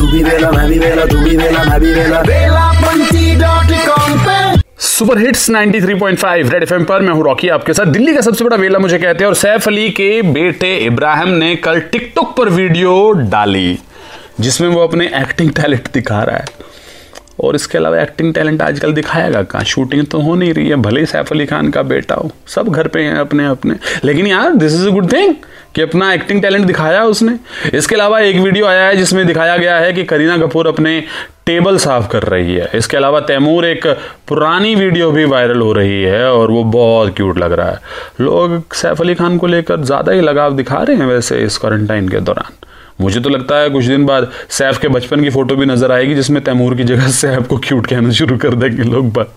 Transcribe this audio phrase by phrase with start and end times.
[0.00, 4.18] तू भी वेला मैं भी वेला तू भी वेला मैं भी वेला वेलापंथी डॉट कॉम
[4.18, 8.44] पे। सुपर हिट्स 93.5 रेड एफएम पर मैं हूँ रॉकी आपके साथ दिल्ली का सबसे
[8.44, 12.48] बड़ा मेला मुझे कहते हैं और सैफ अली के बेटे इब्राहिम ने कल टिकटॉक पर
[12.48, 13.78] वीडियो डाली
[14.40, 16.59] जिसमें वो अपने एक्टिंग टैलेंट दिखा रहा है।
[17.40, 19.64] और इसके अलावा एक्टिंग टैलेंट आजकल दिखाएगा कहाँ?
[19.64, 22.68] शूटिंग तो हो नहीं रही है, भले ही सैफ अली खान का बेटा हो, सब
[22.68, 25.34] घर पे हैं अपने अपने लेकिन यार this is a good thing
[25.74, 27.36] कि अपना एक्टिंग टैलेंट दिखाया उसने।
[27.74, 31.02] इसके अलावा एक वीडियो आया है जिसमें दिखाया गया है कि करीना कपूर अपने
[31.46, 33.86] टेबल साफ़ कर रही है। इसके अलावा तैमूर एक
[34.28, 37.80] पुरानी वीडियो भी वायरल हो रही है और वो बहुत क्यूट लग रहा है।
[38.20, 42.08] लोग सैफ अली खान को लेकर ज़्यादा ही लगाव दिखा रहे हैं वैसे इस क्वारंटाइन
[42.08, 42.59] के दौरान।
[43.00, 46.14] मुझे तो लगता है कुछ दिन बाद सैफ के बचपन की फ़ोटो भी नज़र आएगी,
[46.14, 49.34] जिसमें तैमूर की जगह सैफ को क्यूट कहना शुरू कर देंगे लोग बात।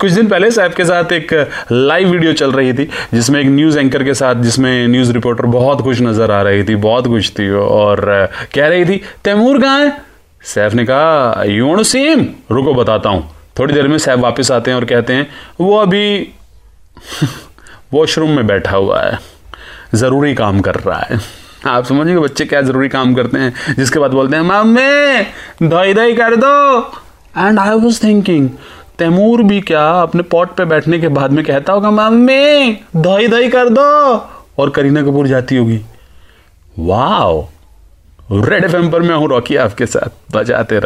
[0.00, 1.32] कुछ दिन पहले सैफ के साथ एक
[1.72, 5.80] लाइव वीडियो चल रही थी, जिसमें एक न्यूज़ एंकर के साथ, जिसमें न्यूज़ रिपोर्टर बहुत
[5.80, 8.00] खुश नज़र आ रही थी, बहुत खुश थी और
[8.54, 9.92] कह रही थी, तैमूर कहाँ है?
[10.44, 13.28] सैफ ने कहा यू वांट सेम रुको, बताता हूँ।
[13.58, 15.26] थोड़ी देर में सैफ वापस आते हैं और कहते हैं,
[15.60, 16.28] वो अभी
[17.92, 19.18] वॉशरूम में बैठा हुआ है,
[19.94, 21.18] ज़रूरी काम कर रहा है।
[21.70, 23.74] आप समझिए बच्चे क्या ज़रूरी काम करते हैं?
[23.76, 26.80] जिसके बाद बोलते हैं मम्मी धोई धोई कर दो।
[27.38, 28.48] And I was thinking
[28.98, 33.48] Taimur भी क्या अपने पॉट पे बैठने के बाद में कहता होगा मम्मी धोई धोई
[33.48, 34.16] कर दो।
[34.58, 35.80] और करीना कपूर जाती होगी
[36.78, 37.52] वाह
[38.32, 40.84] रेड एफ़ पर मैं हूँ, रॉकी आपके साथ, बजाते रहो।